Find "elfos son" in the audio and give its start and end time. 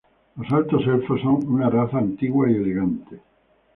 0.93-1.45